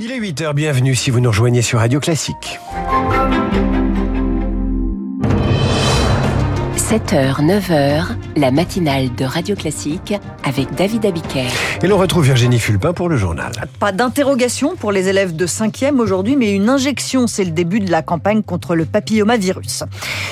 [0.00, 2.60] Il est 8h, bienvenue si vous nous rejoignez sur Radio Classique.
[6.88, 11.44] 7h, 9h, la matinale de Radio Classique avec David Abiker.
[11.82, 13.52] Et l'on retrouve Virginie Fulpin pour le journal.
[13.78, 17.26] Pas d'interrogation pour les élèves de 5e aujourd'hui, mais une injection.
[17.26, 19.84] C'est le début de la campagne contre le papillomavirus.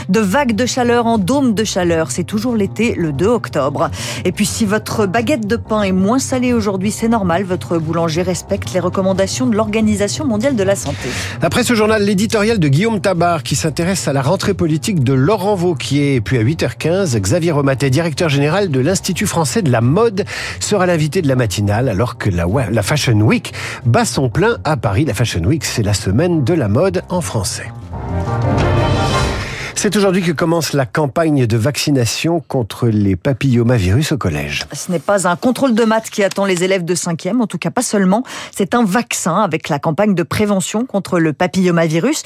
[0.08, 3.90] De vagues de chaleur en dôme de chaleur, c'est toujours l'été, le 2 octobre.
[4.24, 7.44] Et puis si votre baguette de pain est moins salée aujourd'hui, c'est normal.
[7.44, 11.10] Votre boulanger respecte les recommandations de l'Organisation mondiale de la santé.
[11.42, 15.54] Après ce journal, l'éditorial de Guillaume Tabar qui s'intéresse à la rentrée politique de Laurent
[15.54, 16.22] Vauquier.
[16.22, 20.24] Puis à 8h15, Xavier Romatet, directeur général de l'Institut français de la mode,
[20.60, 22.46] sera l'invité de la matinale alors que la,
[22.82, 23.52] Fashion Week
[23.84, 25.04] bat son plein à Paris.
[25.04, 27.66] La Fashion Week, c'est la semaine de la mode en français.
[29.78, 34.64] C'est aujourd'hui que commence la campagne de vaccination contre les papillomavirus au collège.
[34.72, 37.58] Ce n'est pas un contrôle de maths qui attend les élèves de 5e, en tout
[37.58, 38.24] cas pas seulement.
[38.52, 42.22] C'est un vaccin avec la campagne de prévention contre le papillomavirus,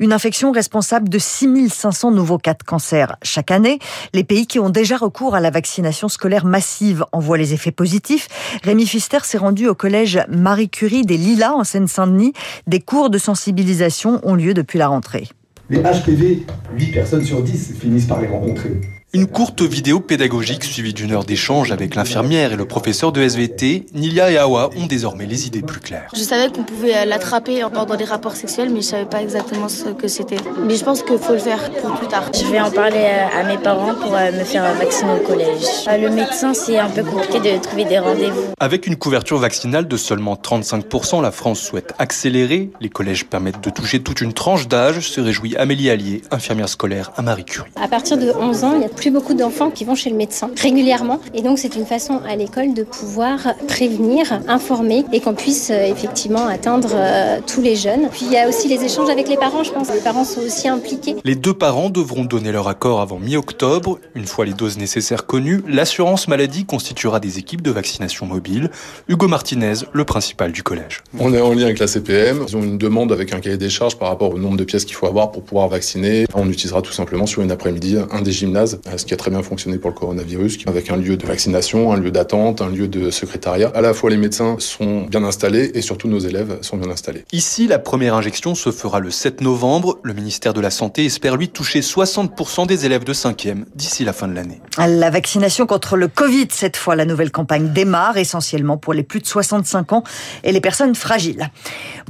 [0.00, 3.78] une infection responsable de 6500 nouveaux cas de cancer chaque année.
[4.12, 7.72] Les pays qui ont déjà recours à la vaccination scolaire massive en voient les effets
[7.72, 8.28] positifs.
[8.62, 12.32] Rémi Fister s'est rendu au collège Marie Curie des Lilas en Seine-Saint-Denis.
[12.66, 15.28] Des cours de sensibilisation ont lieu depuis la rentrée.
[15.70, 16.44] Les HPV,
[16.76, 18.80] 8 personnes sur 10 finissent par les rencontrer.
[19.14, 23.84] Une courte vidéo pédagogique suivie d'une heure d'échange avec l'infirmière et le professeur de SVT,
[23.92, 26.10] Nilia et Awa ont désormais les idées plus claires.
[26.16, 29.90] Je savais qu'on pouvait l'attraper pendant des rapports sexuels, mais je savais pas exactement ce
[29.90, 30.38] que c'était.
[30.66, 32.30] Mais je pense qu'il faut le faire pour plus tard.
[32.32, 35.62] Je vais en parler à mes parents pour me faire vacciner au collège.
[35.88, 38.54] Le médecin, c'est un peu compliqué de trouver des rendez-vous.
[38.60, 42.70] Avec une couverture vaccinale de seulement 35%, la France souhaite accélérer.
[42.80, 47.12] Les collèges permettent de toucher toute une tranche d'âge, se réjouit Amélie Allier, infirmière scolaire
[47.18, 47.72] à Marie Curie.
[47.76, 50.16] À partir de 11 ans, il y a plus beaucoup d'enfants qui vont chez le
[50.16, 51.18] médecin régulièrement.
[51.34, 55.90] Et donc, c'est une façon à l'école de pouvoir prévenir, informer et qu'on puisse euh,
[55.90, 58.08] effectivement atteindre euh, tous les jeunes.
[58.12, 59.92] Puis, il y a aussi les échanges avec les parents, je pense.
[59.92, 61.16] Les parents sont aussi impliqués.
[61.24, 63.98] Les deux parents devront donner leur accord avant mi-octobre.
[64.14, 68.70] Une fois les doses nécessaires connues, l'assurance maladie constituera des équipes de vaccination mobile.
[69.08, 71.02] Hugo Martinez, le principal du collège.
[71.18, 72.44] On est en lien avec la CPM.
[72.46, 74.84] Ils ont une demande avec un cahier des charges par rapport au nombre de pièces
[74.84, 76.26] qu'il faut avoir pour pouvoir vacciner.
[76.34, 79.42] On utilisera tout simplement sur une après-midi un des gymnases, ce qui a très bien
[79.42, 83.10] fonctionné pour le coronavirus, avec un lieu de vaccination, un lieu d'attente, un lieu de
[83.10, 83.70] secrétariat.
[83.74, 87.24] À la fois les médecins sont bien installés et surtout nos élèves sont bien installés.
[87.32, 89.98] Ici, la première injection se fera le 7 novembre.
[90.02, 94.12] Le ministère de la Santé espère lui toucher 60% des élèves de 5e d'ici la
[94.12, 94.60] fin de l'année.
[94.78, 99.20] La vaccination contre le Covid, cette fois, la nouvelle campagne démarre essentiellement pour les plus
[99.20, 100.04] de 65 ans
[100.44, 101.50] et les personnes fragiles.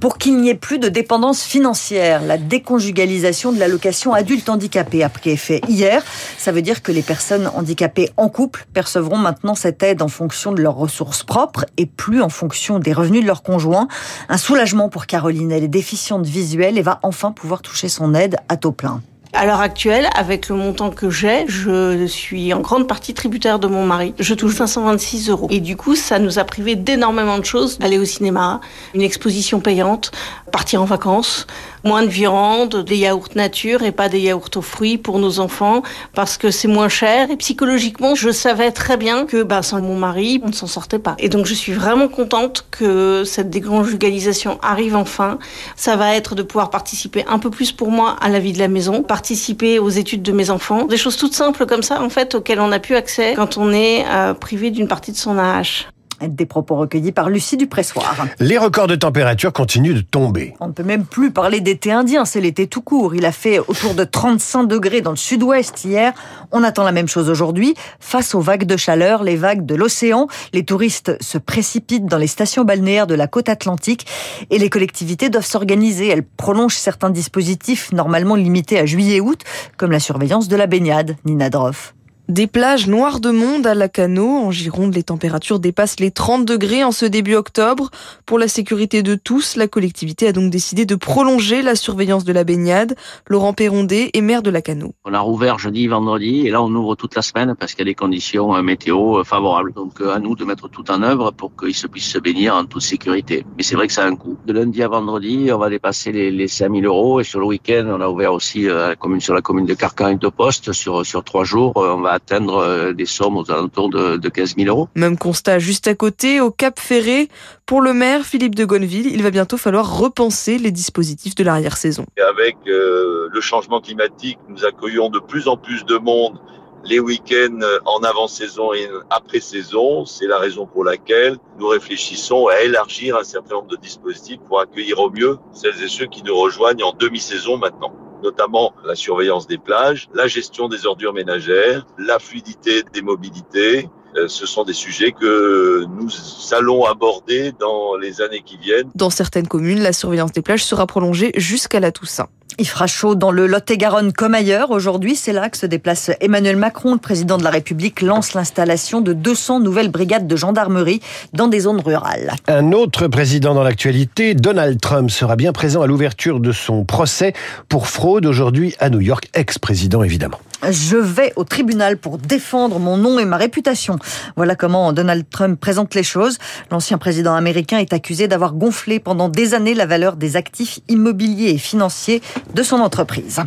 [0.00, 5.09] Pour qu'il n'y ait plus de dépendance financière, la déconjugalisation de l'allocation adulte handicapé a
[5.09, 6.03] pris effet hier.
[6.38, 10.53] Ça veut dire que les personnes handicapées en couple percevront maintenant cette aide en fonction
[10.53, 13.88] de leurs ressources propres et plus en fonction des revenus de leur conjoint.
[14.31, 18.37] Un soulagement pour Caroline, elle est déficiente visuelle et va enfin pouvoir toucher son aide
[18.49, 19.03] à taux plein.
[19.34, 23.66] À l'heure actuelle, avec le montant que j'ai, je suis en grande partie tributaire de
[23.66, 24.12] mon mari.
[24.19, 25.47] Je touche 526 euros.
[25.50, 27.78] Et du coup, ça nous a privé d'énormément de choses.
[27.81, 28.60] Aller au cinéma,
[28.94, 30.12] une exposition payante,
[30.53, 31.47] partir en vacances,
[31.82, 35.82] moins de viande, des yaourts nature et pas des yaourts aux fruits pour nos enfants
[36.15, 37.31] parce que c'est moins cher.
[37.31, 40.98] Et psychologiquement, je savais très bien que bah, sans mon mari, on ne s'en sortait
[40.98, 41.16] pas.
[41.19, 45.38] Et donc, je suis vraiment contente que cette déconjugalisation arrive enfin.
[45.75, 48.59] Ça va être de pouvoir participer un peu plus pour moi à la vie de
[48.59, 50.84] la maison, participer aux études de mes enfants.
[50.87, 53.72] Des choses toutes simples comme ça, en fait, auxquelles on n'a plus accès quand on
[53.72, 55.91] est euh, privé d'une partie de son AH.
[56.28, 58.27] Des propos recueillis par Lucie Dupressoir.
[58.38, 60.55] Les records de température continuent de tomber.
[60.60, 63.15] On ne peut même plus parler d'été indien, c'est l'été tout court.
[63.15, 66.12] Il a fait autour de 35 degrés dans le sud-ouest hier.
[66.53, 67.75] On attend la même chose aujourd'hui.
[67.99, 72.27] Face aux vagues de chaleur, les vagues de l'océan, les touristes se précipitent dans les
[72.27, 74.06] stations balnéaires de la côte atlantique
[74.50, 76.09] et les collectivités doivent s'organiser.
[76.09, 79.43] Elles prolongent certains dispositifs normalement limités à juillet-août,
[79.77, 81.16] comme la surveillance de la baignade.
[81.25, 81.94] Nina Droff.
[82.32, 84.26] Des plages noires de monde à Lacano.
[84.26, 87.91] En Gironde, les températures dépassent les 30 degrés en ce début octobre.
[88.25, 92.33] Pour la sécurité de tous, la collectivité a donc décidé de prolonger la surveillance de
[92.33, 92.97] la baignade.
[93.27, 94.95] Laurent Perrondé est maire de Lacano.
[95.04, 97.91] On a rouvert jeudi, vendredi, et là on ouvre toute la semaine parce qu'il y
[97.91, 99.74] a des conditions euh, météo euh, favorables.
[99.74, 102.48] Donc euh, à nous de mettre tout en œuvre pour qu'ils se puissent se baigner
[102.48, 103.45] en toute sécurité.
[103.59, 104.39] Mais c'est vrai que ça a un coût.
[104.47, 107.84] De lundi à vendredi, on va dépasser les, les 5000 euros et sur le week-end,
[107.95, 108.68] on a ouvert aussi
[108.98, 111.74] commune, sur la commune de Carcan et de Poste sur, sur trois jours.
[111.77, 114.89] On va atteindre euh, des sommes aux alentours de, de 15 000 euros.
[114.95, 117.28] Même constat juste à côté, au Cap Ferré.
[117.66, 122.07] Pour le maire Philippe de Gonneville, il va bientôt falloir repenser les dispositifs de l'arrière-saison.
[122.28, 126.39] Avec euh, le changement climatique, nous accueillons de plus en plus de monde
[126.84, 130.04] les week-ends en avant-saison et après-saison.
[130.04, 134.59] C'est la raison pour laquelle nous réfléchissons à élargir un certain nombre de dispositifs pour
[134.59, 137.92] accueillir au mieux celles et ceux qui nous rejoignent en demi-saison maintenant
[138.22, 143.89] notamment la surveillance des plages, la gestion des ordures ménagères, la fluidité des mobilités,
[144.26, 146.09] ce sont des sujets que nous
[146.53, 148.91] allons aborder dans les années qui viennent.
[148.94, 152.28] Dans certaines communes, la surveillance des plages sera prolongée jusqu'à la Toussaint.
[152.59, 154.70] Il fera chaud dans le Lot-et-Garonne comme ailleurs.
[154.70, 156.92] Aujourd'hui, c'est là que se déplace Emmanuel Macron.
[156.92, 161.00] Le président de la République lance l'installation de 200 nouvelles brigades de gendarmerie
[161.32, 162.32] dans des zones rurales.
[162.48, 167.32] Un autre président dans l'actualité, Donald Trump, sera bien présent à l'ouverture de son procès
[167.68, 170.38] pour fraude aujourd'hui à New York, ex-président évidemment.
[170.70, 173.98] Je vais au tribunal pour défendre mon nom et ma réputation.
[174.36, 176.38] Voilà comment Donald Trump présente les choses.
[176.70, 181.50] L'ancien président américain est accusé d'avoir gonflé pendant des années la valeur des actifs immobiliers
[181.50, 182.22] et financiers
[182.54, 183.41] de son entreprise.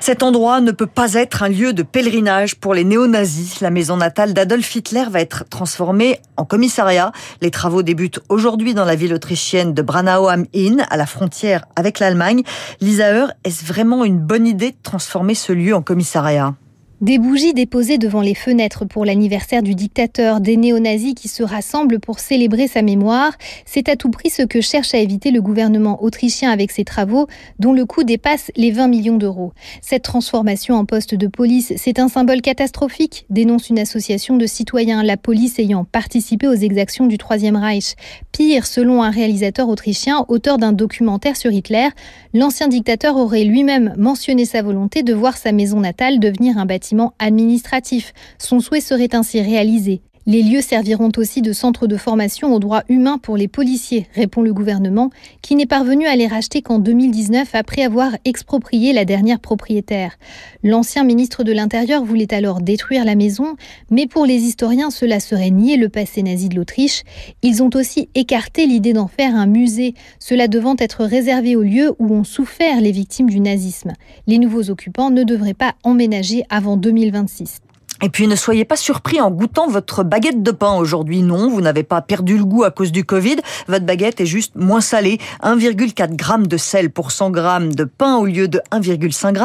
[0.00, 3.62] Cet endroit ne peut pas être un lieu de pèlerinage pour les néo-nazis.
[3.62, 7.12] La maison natale d'Adolf Hitler va être transformée en commissariat.
[7.40, 11.64] Les travaux débutent aujourd'hui dans la ville autrichienne de Branau am Inn, à la frontière
[11.76, 12.42] avec l'Allemagne.
[12.82, 16.25] Lisa Heur, est-ce vraiment une bonne idée de transformer ce lieu en commissariat?
[16.26, 16.65] Bavaria.
[17.02, 22.00] Des bougies déposées devant les fenêtres pour l'anniversaire du dictateur, des néo-nazis qui se rassemblent
[22.00, 23.32] pour célébrer sa mémoire,
[23.66, 27.26] c'est à tout prix ce que cherche à éviter le gouvernement autrichien avec ses travaux,
[27.58, 29.52] dont le coût dépasse les 20 millions d'euros.
[29.82, 35.02] Cette transformation en poste de police, c'est un symbole catastrophique, dénonce une association de citoyens,
[35.02, 37.94] la police ayant participé aux exactions du Troisième Reich.
[38.32, 41.88] Pire, selon un réalisateur autrichien, auteur d'un documentaire sur Hitler,
[42.32, 46.85] l'ancien dictateur aurait lui-même mentionné sa volonté de voir sa maison natale devenir un bâtiment
[47.18, 48.12] administratif.
[48.38, 50.02] Son souhait serait ainsi réalisé.
[50.28, 54.42] Les lieux serviront aussi de centre de formation aux droits humains pour les policiers, répond
[54.42, 59.38] le gouvernement, qui n'est parvenu à les racheter qu'en 2019 après avoir exproprié la dernière
[59.38, 60.18] propriétaire.
[60.64, 63.54] L'ancien ministre de l'Intérieur voulait alors détruire la maison,
[63.88, 67.04] mais pour les historiens, cela serait nier le passé nazi de l'Autriche.
[67.42, 71.92] Ils ont aussi écarté l'idée d'en faire un musée, cela devant être réservé aux lieux
[72.00, 73.92] où ont souffert les victimes du nazisme.
[74.26, 77.60] Les nouveaux occupants ne devraient pas emménager avant 2026.
[78.02, 81.22] Et puis ne soyez pas surpris en goûtant votre baguette de pain aujourd'hui.
[81.22, 83.36] Non, vous n'avez pas perdu le goût à cause du Covid.
[83.68, 85.18] Votre baguette est juste moins salée.
[85.42, 89.44] 1,4 g de sel pour 100 g de pain au lieu de 1,5 g.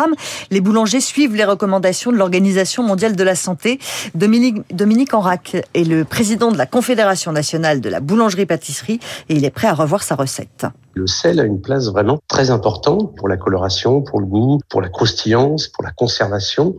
[0.50, 3.80] Les boulangers suivent les recommandations de l'Organisation mondiale de la santé.
[4.16, 9.00] Dominique, Dominique Enrac est le président de la Confédération nationale de la boulangerie-pâtisserie
[9.30, 10.66] et il est prêt à revoir sa recette.
[10.94, 14.82] Le sel a une place vraiment très importante pour la coloration, pour le goût, pour
[14.82, 16.76] la croustillance, pour la conservation.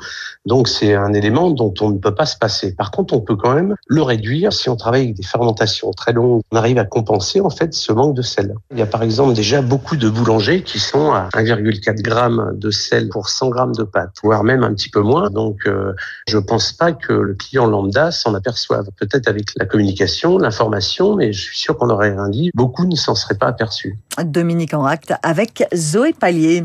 [0.47, 2.75] Donc c'est un élément dont on ne peut pas se passer.
[2.75, 6.13] Par contre, on peut quand même le réduire si on travaille avec des fermentations très
[6.13, 6.43] longues.
[6.51, 8.55] On arrive à compenser en fait ce manque de sel.
[8.71, 12.71] Il y a par exemple déjà beaucoup de boulangers qui sont à 1,4 g de
[12.71, 15.31] sel pour 100 g de pâte, voire même un petit peu moins.
[15.31, 15.93] Donc euh,
[16.29, 18.89] je pense pas que le client lambda s'en aperçoive.
[18.99, 22.51] Peut-être avec la communication, l'information, mais je suis sûr qu'on aurait rien dit.
[22.55, 23.99] Beaucoup ne s'en seraient pas aperçus.
[24.25, 26.65] Dominique Enract avec Zoé Pallier.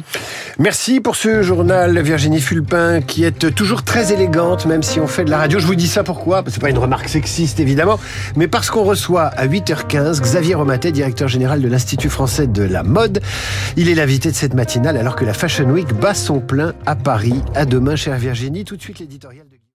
[0.59, 5.23] Merci pour ce journal, Virginie Fulpin, qui est toujours très élégante, même si on fait
[5.23, 5.59] de la radio.
[5.59, 6.43] Je vous dis ça pourquoi?
[6.47, 7.99] C'est pas une remarque sexiste, évidemment,
[8.35, 12.83] mais parce qu'on reçoit à 8h15 Xavier Romatet, directeur général de l'Institut français de la
[12.83, 13.21] mode.
[13.75, 16.95] Il est l'invité de cette matinale alors que la Fashion Week bat son plein à
[16.95, 17.41] Paris.
[17.55, 18.63] À demain, chère Virginie.
[18.65, 19.45] Tout de suite, l'éditorial